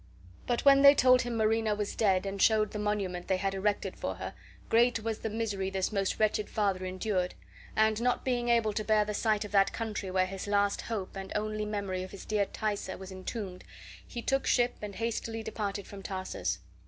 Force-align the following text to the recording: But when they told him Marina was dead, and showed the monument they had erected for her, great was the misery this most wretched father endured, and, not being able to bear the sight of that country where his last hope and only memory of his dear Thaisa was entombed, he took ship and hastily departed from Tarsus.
But 0.47 0.65
when 0.65 0.81
they 0.81 0.95
told 0.95 1.21
him 1.21 1.37
Marina 1.37 1.75
was 1.75 1.95
dead, 1.95 2.25
and 2.25 2.41
showed 2.41 2.71
the 2.71 2.79
monument 2.79 3.27
they 3.27 3.37
had 3.37 3.53
erected 3.53 3.95
for 3.95 4.15
her, 4.15 4.33
great 4.67 5.01
was 5.03 5.19
the 5.19 5.29
misery 5.29 5.69
this 5.69 5.91
most 5.91 6.19
wretched 6.19 6.49
father 6.49 6.83
endured, 6.87 7.35
and, 7.75 8.01
not 8.01 8.25
being 8.25 8.49
able 8.49 8.73
to 8.73 8.83
bear 8.83 9.05
the 9.05 9.13
sight 9.13 9.45
of 9.45 9.51
that 9.51 9.73
country 9.73 10.09
where 10.09 10.25
his 10.25 10.47
last 10.47 10.81
hope 10.81 11.15
and 11.15 11.31
only 11.35 11.65
memory 11.67 12.01
of 12.01 12.09
his 12.09 12.25
dear 12.25 12.45
Thaisa 12.47 12.97
was 12.97 13.11
entombed, 13.11 13.63
he 14.07 14.23
took 14.23 14.47
ship 14.47 14.73
and 14.81 14.95
hastily 14.95 15.43
departed 15.43 15.85
from 15.85 16.01
Tarsus. 16.01 16.57